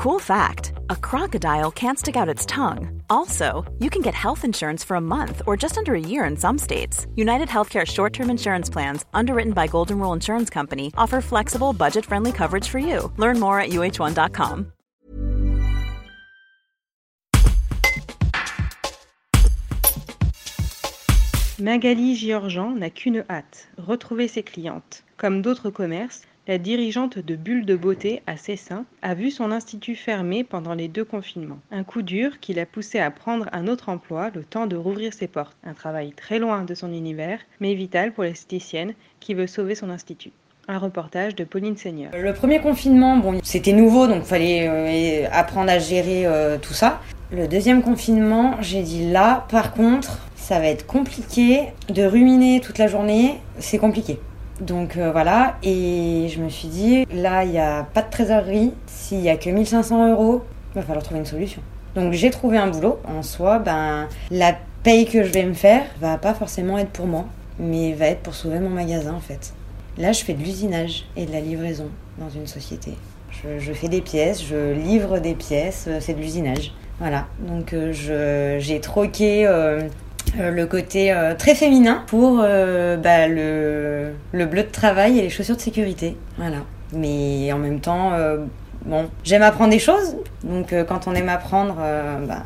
Cool 0.00 0.18
fact 0.18 0.72
a 0.88 0.96
crocodile 0.96 1.70
can't 1.70 1.98
stick 1.98 2.16
out 2.16 2.26
its 2.34 2.46
tongue. 2.46 3.02
Also, 3.10 3.70
you 3.80 3.90
can 3.90 4.00
get 4.00 4.14
health 4.14 4.46
insurance 4.46 4.82
for 4.82 4.94
a 4.94 5.00
month 5.00 5.42
or 5.46 5.58
just 5.58 5.76
under 5.76 5.94
a 5.94 6.00
year 6.00 6.24
in 6.24 6.38
some 6.38 6.56
states. 6.56 7.06
United 7.16 7.48
Healthcare 7.48 7.86
short 7.86 8.14
term 8.14 8.30
insurance 8.30 8.70
plans, 8.70 9.04
underwritten 9.12 9.52
by 9.52 9.66
Golden 9.66 9.98
Rule 9.98 10.14
Insurance 10.14 10.48
Company, 10.48 10.90
offer 10.96 11.20
flexible, 11.20 11.74
budget 11.74 12.06
friendly 12.06 12.32
coverage 12.32 12.66
for 12.66 12.78
you. 12.78 13.12
Learn 13.18 13.38
more 13.38 13.60
at 13.60 13.72
uh1.com. 13.72 14.72
Magali 21.58 22.14
Giorgian 22.14 22.74
n'a 22.78 22.88
qu'une 22.88 23.22
hâte 23.28 23.68
retrouver 23.76 24.28
ses 24.28 24.44
clientes. 24.44 25.02
Comme 25.18 25.42
d'autres 25.42 25.68
commerces, 25.68 26.22
la 26.50 26.58
dirigeante 26.58 27.16
de 27.16 27.36
Bulle 27.36 27.64
de 27.64 27.76
Beauté 27.76 28.22
à 28.26 28.36
Cessin 28.36 28.84
a 29.02 29.14
vu 29.14 29.30
son 29.30 29.52
institut 29.52 29.94
fermé 29.94 30.42
pendant 30.42 30.74
les 30.74 30.88
deux 30.88 31.04
confinements. 31.04 31.60
Un 31.70 31.84
coup 31.84 32.02
dur 32.02 32.40
qui 32.40 32.54
l'a 32.54 32.66
poussé 32.66 32.98
à 32.98 33.08
prendre 33.12 33.46
un 33.52 33.68
autre 33.68 33.88
emploi 33.88 34.32
le 34.34 34.42
temps 34.42 34.66
de 34.66 34.74
rouvrir 34.74 35.14
ses 35.14 35.28
portes. 35.28 35.56
Un 35.62 35.74
travail 35.74 36.10
très 36.10 36.40
loin 36.40 36.64
de 36.64 36.74
son 36.74 36.92
univers, 36.92 37.38
mais 37.60 37.74
vital 37.74 38.10
pour 38.10 38.24
l'esthéticienne 38.24 38.94
qui 39.20 39.34
veut 39.34 39.46
sauver 39.46 39.76
son 39.76 39.90
institut. 39.90 40.32
Un 40.66 40.78
reportage 40.78 41.36
de 41.36 41.44
Pauline 41.44 41.76
Seigneur. 41.76 42.10
Le 42.20 42.34
premier 42.34 42.58
confinement, 42.58 43.16
bon, 43.16 43.38
c'était 43.44 43.72
nouveau, 43.72 44.08
donc 44.08 44.24
fallait 44.24 44.66
euh, 44.66 45.28
apprendre 45.30 45.70
à 45.70 45.78
gérer 45.78 46.26
euh, 46.26 46.58
tout 46.60 46.74
ça. 46.74 47.00
Le 47.30 47.46
deuxième 47.46 47.80
confinement, 47.80 48.56
j'ai 48.60 48.82
dit 48.82 49.08
là, 49.08 49.46
par 49.50 49.72
contre, 49.72 50.18
ça 50.34 50.58
va 50.58 50.66
être 50.66 50.84
compliqué 50.84 51.68
de 51.88 52.02
ruminer 52.02 52.60
toute 52.60 52.78
la 52.78 52.88
journée, 52.88 53.38
c'est 53.60 53.78
compliqué. 53.78 54.18
Donc 54.60 54.96
euh, 54.96 55.10
voilà, 55.10 55.56
et 55.62 56.28
je 56.28 56.40
me 56.40 56.48
suis 56.48 56.68
dit, 56.68 57.06
là, 57.12 57.44
il 57.44 57.50
n'y 57.50 57.58
a 57.58 57.84
pas 57.84 58.02
de 58.02 58.10
trésorerie, 58.10 58.72
s'il 58.86 59.20
n'y 59.20 59.30
a 59.30 59.36
que 59.36 59.48
1500 59.48 60.12
euros, 60.12 60.42
il 60.72 60.74
va 60.76 60.82
falloir 60.82 61.02
trouver 61.02 61.20
une 61.20 61.26
solution. 61.26 61.62
Donc 61.94 62.12
j'ai 62.12 62.30
trouvé 62.30 62.58
un 62.58 62.68
boulot. 62.68 62.98
En 63.04 63.22
soi, 63.22 63.58
ben, 63.58 64.08
la 64.30 64.54
paye 64.82 65.06
que 65.06 65.22
je 65.22 65.32
vais 65.32 65.44
me 65.44 65.54
faire 65.54 65.82
va 66.00 66.18
pas 66.18 66.34
forcément 66.34 66.78
être 66.78 66.90
pour 66.90 67.06
moi, 67.06 67.26
mais 67.58 67.92
va 67.94 68.06
être 68.06 68.20
pour 68.20 68.34
sauver 68.34 68.60
mon 68.60 68.70
magasin 68.70 69.14
en 69.14 69.20
fait. 69.20 69.54
Là, 69.98 70.12
je 70.12 70.24
fais 70.24 70.34
de 70.34 70.42
l'usinage 70.42 71.06
et 71.16 71.26
de 71.26 71.32
la 71.32 71.40
livraison 71.40 71.88
dans 72.18 72.30
une 72.30 72.46
société. 72.46 72.94
Je, 73.58 73.72
fais 73.72 73.88
des 73.88 74.02
pièces, 74.02 74.44
je 74.44 74.72
livre 74.74 75.18
des 75.18 75.34
pièces, 75.34 75.86
euh, 75.88 75.98
c'est 76.00 76.12
de 76.12 76.20
l'usinage. 76.20 76.72
Voilà, 76.98 77.26
donc 77.38 77.72
euh, 77.72 78.58
j'ai 78.60 78.80
troqué 78.80 79.46
euh, 79.46 79.88
le 80.38 80.66
côté 80.66 81.12
euh, 81.12 81.34
très 81.34 81.54
féminin 81.54 82.02
pour 82.06 82.40
euh, 82.42 82.96
bah, 82.96 83.26
le, 83.26 84.12
le, 84.32 84.46
bleu 84.46 84.62
de 84.62 84.70
travail 84.70 85.18
et 85.18 85.22
les 85.22 85.30
chaussures 85.30 85.56
de 85.56 85.60
sécurité. 85.60 86.16
Voilà. 86.38 86.58
Mais 86.92 87.52
en 87.52 87.58
même 87.58 87.80
temps, 87.80 88.10
bon, 88.84 89.08
j'aime 89.22 89.42
apprendre 89.42 89.70
des 89.70 89.78
choses. 89.78 90.16
Donc 90.42 90.74
quand 90.88 91.06
on 91.06 91.14
aime 91.14 91.28
apprendre, 91.28 91.76
bah, 92.26 92.42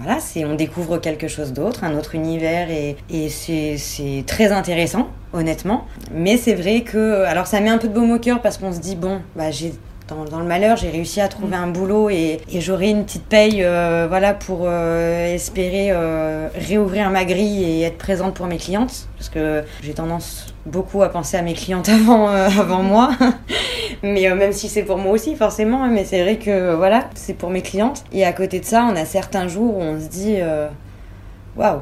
voilà, 0.00 0.18
c'est 0.18 0.44
on 0.44 0.56
découvre 0.56 0.98
quelque 0.98 1.28
chose 1.28 1.52
d'autre, 1.52 1.84
un 1.84 1.96
autre 1.96 2.16
univers 2.16 2.70
et, 2.70 2.96
et 3.08 3.28
c'est 3.28 4.24
très 4.26 4.50
intéressant, 4.50 5.10
honnêtement. 5.32 5.86
Mais 6.12 6.36
c'est 6.36 6.54
vrai 6.54 6.80
que, 6.80 7.22
alors 7.22 7.46
ça 7.46 7.60
met 7.60 7.70
un 7.70 7.78
peu 7.78 7.86
de 7.86 7.94
baume 7.94 8.10
au 8.10 8.18
cœur 8.18 8.42
parce 8.42 8.58
qu'on 8.58 8.72
se 8.72 8.80
dit 8.80 8.96
bon, 8.96 9.20
bah 9.36 9.52
j'ai 9.52 9.72
dans, 10.08 10.38
le 10.38 10.44
malheur, 10.44 10.76
j'ai 10.76 10.90
réussi 10.90 11.20
à 11.20 11.28
trouver 11.28 11.56
un 11.56 11.68
boulot 11.68 12.10
et, 12.10 12.40
et 12.50 12.60
j'aurai 12.60 12.90
une 12.90 13.04
petite 13.04 13.24
paye 13.24 13.62
euh, 13.62 14.06
voilà, 14.06 14.34
pour 14.34 14.60
euh, 14.64 15.34
espérer 15.34 15.88
euh, 15.90 16.48
réouvrir 16.54 17.10
ma 17.10 17.24
grille 17.24 17.64
et 17.64 17.82
être 17.82 17.96
présente 17.96 18.34
pour 18.34 18.46
mes 18.46 18.58
clientes. 18.58 19.08
Parce 19.16 19.30
que 19.30 19.64
j'ai 19.82 19.94
tendance 19.94 20.54
beaucoup 20.66 21.02
à 21.02 21.08
penser 21.08 21.38
à 21.38 21.42
mes 21.42 21.54
clientes 21.54 21.88
avant, 21.88 22.26
avant 22.26 22.82
moi. 22.82 23.12
mais 24.02 24.28
même 24.34 24.52
si 24.52 24.68
c'est 24.68 24.82
pour 24.82 24.98
moi 24.98 25.12
aussi, 25.12 25.36
forcément. 25.36 25.84
Hein, 25.84 25.90
mais 25.90 26.04
c'est 26.04 26.22
vrai 26.22 26.36
que 26.36 26.74
voilà, 26.74 27.08
c'est 27.14 27.34
pour 27.34 27.48
mes 27.48 27.62
clientes. 27.62 28.04
Et 28.12 28.26
à 28.26 28.32
côté 28.34 28.60
de 28.60 28.66
ça, 28.66 28.86
on 28.90 28.96
a 28.96 29.06
certains 29.06 29.48
jours 29.48 29.78
où 29.78 29.80
on 29.80 29.98
se 29.98 30.08
dit 30.08 30.36
waouh, 31.56 31.80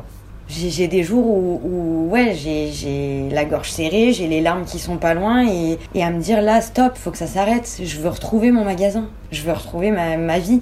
j'ai 0.49 0.89
des 0.89 1.03
jours 1.03 1.27
où, 1.27 2.09
ouais, 2.11 2.35
j'ai 2.35 3.29
la 3.31 3.45
gorge 3.45 3.71
serrée, 3.71 4.13
j'ai 4.13 4.27
les 4.27 4.41
larmes 4.41 4.65
qui 4.65 4.79
sont 4.79 4.99
pas 4.99 5.15
loin 5.15 5.47
et, 5.47 5.79
et, 5.95 6.05
à 6.05 6.11
me 6.11 6.21
dire 6.21 6.43
là, 6.43 6.61
stop, 6.61 6.97
faut 6.97 7.11
que 7.11 7.19
ça 7.19 7.27
s'arrête. 7.27 7.81
Je 7.83 7.99
veux 8.01 8.09
retrouver 8.09 8.51
mon 8.51 8.65
magasin, 8.65 9.09
je 9.31 9.43
veux 9.43 9.53
retrouver 9.53 9.91
ma, 9.91 10.17
ma 10.17 10.39
vie. 10.39 10.61